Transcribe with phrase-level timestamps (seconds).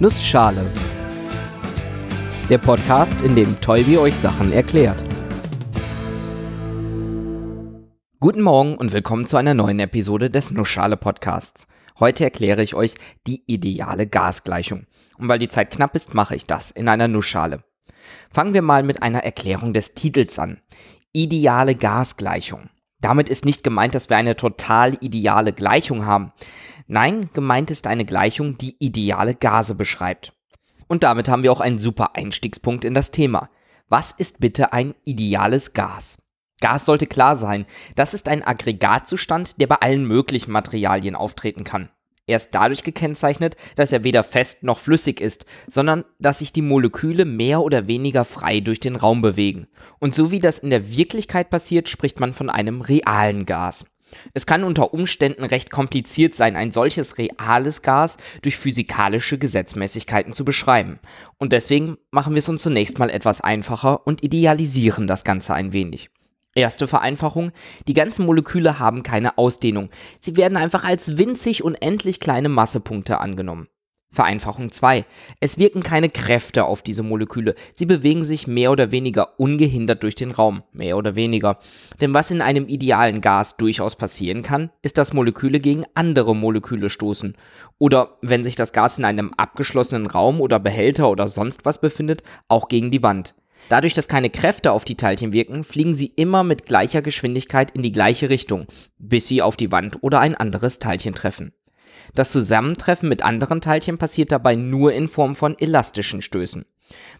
[0.00, 0.64] Nussschale.
[2.48, 5.02] Der Podcast, in dem Tolbi euch Sachen erklärt.
[8.20, 11.66] Guten Morgen und willkommen zu einer neuen Episode des Nussschale Podcasts.
[11.98, 12.94] Heute erkläre ich euch
[13.26, 14.86] die ideale Gasgleichung.
[15.18, 17.64] Und weil die Zeit knapp ist, mache ich das in einer Nussschale.
[18.30, 20.60] Fangen wir mal mit einer Erklärung des Titels an.
[21.12, 22.70] Ideale Gasgleichung.
[23.00, 26.32] Damit ist nicht gemeint, dass wir eine total ideale Gleichung haben.
[26.90, 30.32] Nein, gemeint ist eine Gleichung, die ideale Gase beschreibt.
[30.86, 33.50] Und damit haben wir auch einen super Einstiegspunkt in das Thema.
[33.90, 36.22] Was ist bitte ein ideales Gas?
[36.62, 37.66] Gas sollte klar sein.
[37.94, 41.90] Das ist ein Aggregatzustand, der bei allen möglichen Materialien auftreten kann.
[42.26, 46.62] Er ist dadurch gekennzeichnet, dass er weder fest noch flüssig ist, sondern dass sich die
[46.62, 49.66] Moleküle mehr oder weniger frei durch den Raum bewegen.
[49.98, 53.86] Und so wie das in der Wirklichkeit passiert, spricht man von einem realen Gas.
[54.34, 60.44] Es kann unter Umständen recht kompliziert sein, ein solches reales Gas durch physikalische Gesetzmäßigkeiten zu
[60.44, 60.98] beschreiben.
[61.38, 65.72] Und deswegen machen wir es uns zunächst mal etwas einfacher und idealisieren das Ganze ein
[65.72, 66.10] wenig.
[66.54, 67.52] Erste Vereinfachung,
[67.86, 69.90] die ganzen Moleküle haben keine Ausdehnung.
[70.20, 73.68] Sie werden einfach als winzig unendlich kleine Massepunkte angenommen.
[74.10, 75.04] Vereinfachung 2.
[75.38, 77.54] Es wirken keine Kräfte auf diese Moleküle.
[77.74, 80.62] Sie bewegen sich mehr oder weniger ungehindert durch den Raum.
[80.72, 81.58] Mehr oder weniger.
[82.00, 86.90] Denn was in einem idealen Gas durchaus passieren kann, ist, dass Moleküle gegen andere Moleküle
[86.90, 87.36] stoßen.
[87.78, 92.22] Oder wenn sich das Gas in einem abgeschlossenen Raum oder Behälter oder sonst was befindet,
[92.48, 93.34] auch gegen die Wand.
[93.68, 97.82] Dadurch, dass keine Kräfte auf die Teilchen wirken, fliegen sie immer mit gleicher Geschwindigkeit in
[97.82, 98.66] die gleiche Richtung,
[98.98, 101.52] bis sie auf die Wand oder ein anderes Teilchen treffen.
[102.14, 106.64] Das Zusammentreffen mit anderen Teilchen passiert dabei nur in Form von elastischen Stößen.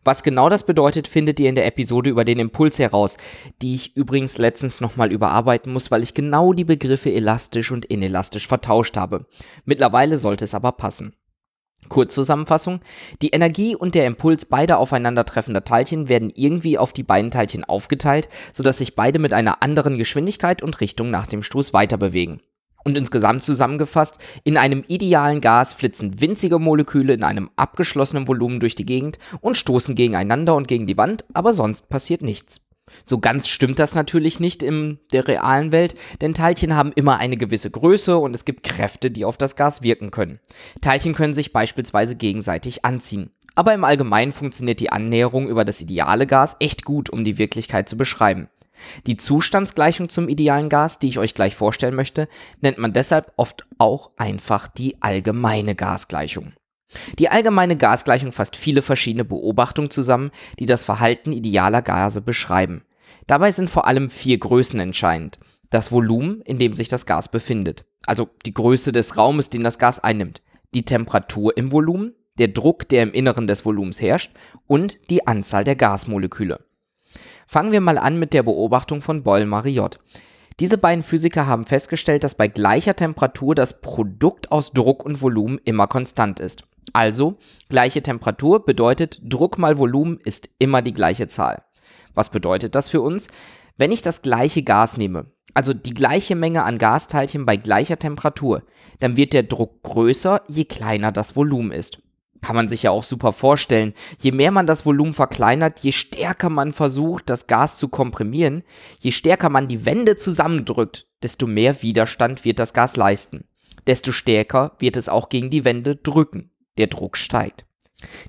[0.05, 3.19] Was genau das bedeutet, findet ihr in der Episode über den Impuls heraus,
[3.61, 8.48] die ich übrigens letztens nochmal überarbeiten muss, weil ich genau die Begriffe elastisch und inelastisch
[8.48, 9.27] vertauscht habe.
[9.64, 11.14] Mittlerweile sollte es aber passen.
[11.89, 12.80] Kurzzusammenfassung.
[13.22, 18.28] Die Energie und der Impuls beider aufeinandertreffender Teilchen werden irgendwie auf die beiden Teilchen aufgeteilt,
[18.52, 22.40] sodass sich beide mit einer anderen Geschwindigkeit und Richtung nach dem Stoß weiter bewegen.
[22.84, 28.74] Und insgesamt zusammengefasst, in einem idealen Gas flitzen winzige Moleküle in einem abgeschlossenen Volumen durch
[28.74, 32.68] die Gegend und stoßen gegeneinander und gegen die Wand, aber sonst passiert nichts.
[33.05, 37.36] So ganz stimmt das natürlich nicht in der realen Welt, denn Teilchen haben immer eine
[37.36, 40.40] gewisse Größe und es gibt Kräfte, die auf das Gas wirken können.
[40.80, 43.30] Teilchen können sich beispielsweise gegenseitig anziehen.
[43.55, 47.89] Aber im Allgemeinen funktioniert die Annäherung über das ideale Gas echt gut, um die Wirklichkeit
[47.89, 48.48] zu beschreiben.
[49.06, 52.28] Die Zustandsgleichung zum idealen Gas, die ich euch gleich vorstellen möchte,
[52.61, 56.52] nennt man deshalb oft auch einfach die allgemeine Gasgleichung.
[57.18, 62.83] Die allgemeine Gasgleichung fasst viele verschiedene Beobachtungen zusammen, die das Verhalten idealer Gase beschreiben.
[63.27, 65.39] Dabei sind vor allem vier Größen entscheidend.
[65.70, 69.78] Das Volumen, in dem sich das Gas befindet, also die Größe des Raumes, den das
[69.78, 70.40] Gas einnimmt,
[70.72, 74.33] die Temperatur im Volumen, der Druck, der im Inneren des Volumens herrscht
[74.66, 76.64] und die Anzahl der Gasmoleküle.
[77.51, 79.98] Fangen wir mal an mit der Beobachtung von Boyle-Mariot.
[80.61, 85.58] Diese beiden Physiker haben festgestellt, dass bei gleicher Temperatur das Produkt aus Druck und Volumen
[85.64, 86.64] immer konstant ist.
[86.92, 87.39] Also,
[87.70, 91.63] gleiche Temperatur bedeutet Druck mal Volumen ist immer die gleiche Zahl.
[92.14, 93.29] Was bedeutet das für uns?
[93.79, 98.63] Wenn ich das gleiche Gas nehme, also die gleiche Menge an Gasteilchen bei gleicher Temperatur,
[98.98, 102.03] dann wird der Druck größer, je kleiner das Volumen ist.
[102.43, 103.95] Kann man sich ja auch super vorstellen.
[104.21, 108.63] Je mehr man das Volumen verkleinert, je stärker man versucht, das Gas zu komprimieren,
[108.99, 113.45] je stärker man die Wände zusammendrückt, desto mehr Widerstand wird das Gas leisten.
[113.87, 116.51] Desto stärker wird es auch gegen die Wände drücken.
[116.77, 117.65] Der Druck steigt.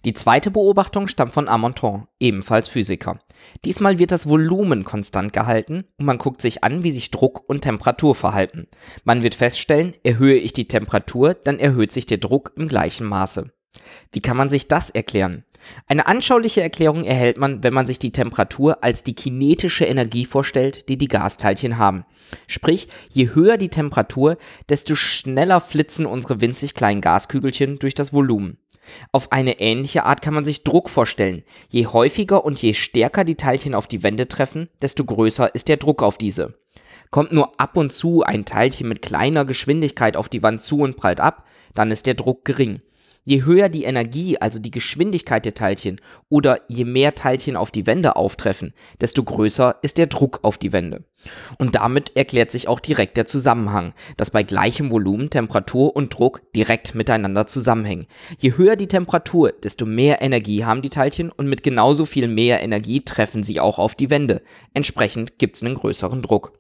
[0.04, 3.20] Die zweite Beobachtung stammt von Amonton, ebenfalls Physiker.
[3.66, 7.62] Diesmal wird das Volumen konstant gehalten und man guckt sich an, wie sich Druck und
[7.62, 8.68] Temperatur verhalten.
[9.04, 13.52] Man wird feststellen, erhöhe ich die Temperatur, dann erhöht sich der Druck im gleichen Maße.
[14.12, 15.44] Wie kann man sich das erklären?
[15.88, 20.88] Eine anschauliche Erklärung erhält man, wenn man sich die Temperatur als die kinetische Energie vorstellt,
[20.90, 22.06] die die Gasteilchen haben.
[22.48, 24.38] Sprich, je höher die Temperatur,
[24.70, 28.58] desto schneller flitzen unsere winzig kleinen Gaskügelchen durch das Volumen.
[29.12, 31.44] Auf eine ähnliche Art kann man sich Druck vorstellen.
[31.70, 35.78] Je häufiger und je stärker die Teilchen auf die Wände treffen, desto größer ist der
[35.78, 36.58] Druck auf diese.
[37.12, 40.96] Kommt nur ab und zu ein Teilchen mit kleiner Geschwindigkeit auf die Wand zu und
[40.96, 41.46] prallt ab,
[41.76, 42.82] dann ist der Druck gering.
[43.30, 47.86] Je höher die Energie, also die Geschwindigkeit der Teilchen, oder je mehr Teilchen auf die
[47.86, 51.04] Wände auftreffen, desto größer ist der Druck auf die Wände.
[51.60, 56.42] Und damit erklärt sich auch direkt der Zusammenhang, dass bei gleichem Volumen Temperatur und Druck
[56.56, 58.08] direkt miteinander zusammenhängen.
[58.40, 62.64] Je höher die Temperatur, desto mehr Energie haben die Teilchen und mit genauso viel mehr
[62.64, 64.42] Energie treffen sie auch auf die Wände.
[64.74, 66.59] Entsprechend gibt es einen größeren Druck.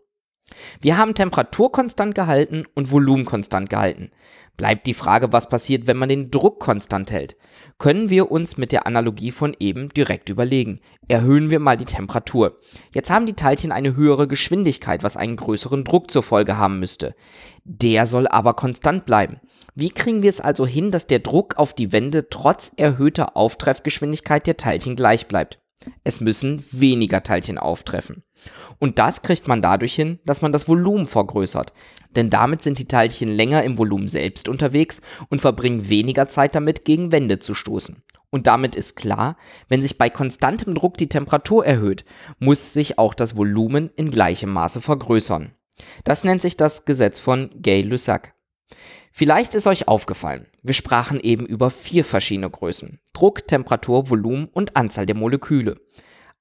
[0.81, 4.11] Wir haben Temperatur konstant gehalten und Volumen konstant gehalten.
[4.59, 7.37] Bleibt die Frage, was passiert, wenn man den Druck konstant hält.
[7.77, 10.81] Können wir uns mit der Analogie von eben direkt überlegen.
[11.07, 12.57] Erhöhen wir mal die Temperatur.
[12.93, 17.15] Jetzt haben die Teilchen eine höhere Geschwindigkeit, was einen größeren Druck zur Folge haben müsste.
[17.63, 19.39] Der soll aber konstant bleiben.
[19.75, 24.45] Wie kriegen wir es also hin, dass der Druck auf die Wände trotz erhöhter Auftreffgeschwindigkeit
[24.45, 25.59] der Teilchen gleich bleibt?
[26.03, 28.23] Es müssen weniger Teilchen auftreffen.
[28.79, 31.73] Und das kriegt man dadurch hin, dass man das Volumen vergrößert.
[32.15, 36.85] Denn damit sind die Teilchen länger im Volumen selbst unterwegs und verbringen weniger Zeit damit,
[36.85, 38.03] gegen Wände zu stoßen.
[38.29, 39.37] Und damit ist klar,
[39.67, 42.05] wenn sich bei konstantem Druck die Temperatur erhöht,
[42.39, 45.53] muss sich auch das Volumen in gleichem Maße vergrößern.
[46.03, 48.33] Das nennt sich das Gesetz von Gay-Lussac.
[49.11, 52.99] Vielleicht ist euch aufgefallen, wir sprachen eben über vier verschiedene Größen.
[53.13, 55.75] Druck, Temperatur, Volumen und Anzahl der Moleküle.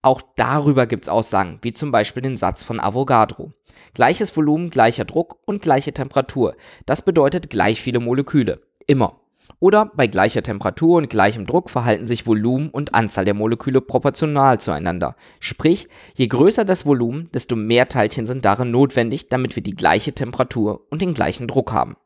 [0.01, 3.53] Auch darüber gibt es Aussagen, wie zum Beispiel den Satz von Avogadro.
[3.95, 6.55] Gleiches Volumen, gleicher Druck und gleiche Temperatur.
[6.87, 8.61] Das bedeutet gleich viele Moleküle.
[8.87, 9.21] Immer.
[9.61, 14.61] Oder bei gleicher Temperatur und gleichem Druck verhalten sich Volumen und Anzahl der Moleküle proportional
[14.61, 15.17] zueinander.
[15.41, 20.13] Sprich, je größer das Volumen, desto mehr Teilchen sind darin notwendig, damit wir die gleiche
[20.13, 21.97] Temperatur und den gleichen Druck haben.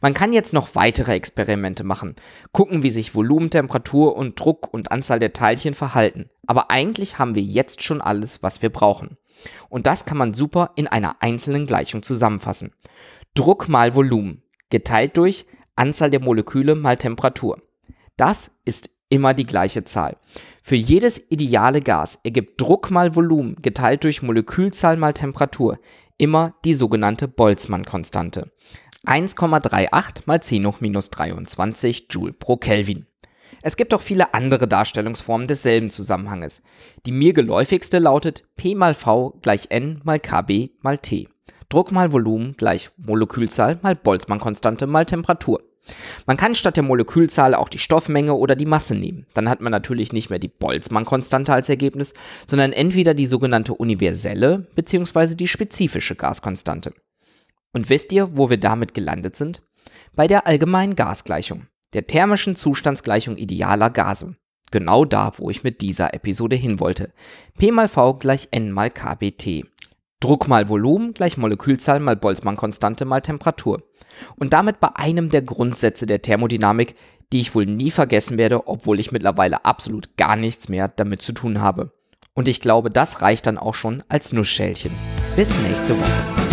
[0.00, 2.16] Man kann jetzt noch weitere Experimente machen,
[2.52, 6.30] gucken, wie sich Volumen, Temperatur und Druck und Anzahl der Teilchen verhalten.
[6.46, 9.16] Aber eigentlich haben wir jetzt schon alles, was wir brauchen.
[9.68, 12.72] Und das kann man super in einer einzelnen Gleichung zusammenfassen.
[13.34, 17.60] Druck mal Volumen geteilt durch Anzahl der Moleküle mal Temperatur.
[18.16, 20.16] Das ist immer die gleiche Zahl.
[20.62, 25.78] Für jedes ideale Gas ergibt Druck mal Volumen geteilt durch Molekülzahl mal Temperatur
[26.18, 28.50] immer die sogenannte Boltzmann-Konstante.
[29.06, 33.06] 1,38 mal 10 hoch minus 23 Joule pro Kelvin.
[33.62, 36.62] Es gibt auch viele andere Darstellungsformen desselben Zusammenhanges.
[37.06, 41.28] Die mir geläufigste lautet P mal V gleich N mal Kb mal T.
[41.68, 45.62] Druck mal Volumen gleich Molekülzahl mal Boltzmann-Konstante mal Temperatur.
[46.26, 49.26] Man kann statt der Molekülzahl auch die Stoffmenge oder die Masse nehmen.
[49.34, 52.14] Dann hat man natürlich nicht mehr die Boltzmann-Konstante als Ergebnis,
[52.46, 55.34] sondern entweder die sogenannte universelle bzw.
[55.36, 56.92] die spezifische Gaskonstante.
[57.72, 59.66] Und wisst ihr, wo wir damit gelandet sind?
[60.14, 64.36] Bei der allgemeinen Gasgleichung, der thermischen Zustandsgleichung idealer Gase.
[64.70, 67.12] Genau da, wo ich mit dieser Episode hin wollte.
[67.58, 69.64] P mal V gleich N mal KBT.
[70.20, 73.82] Druck mal Volumen gleich Molekülzahl mal Boltzmann-Konstante mal Temperatur.
[74.36, 76.96] Und damit bei einem der Grundsätze der Thermodynamik,
[77.32, 81.32] die ich wohl nie vergessen werde, obwohl ich mittlerweile absolut gar nichts mehr damit zu
[81.32, 81.92] tun habe.
[82.34, 84.92] Und ich glaube, das reicht dann auch schon als Nussschälchen.
[85.36, 86.45] Bis nächste Woche.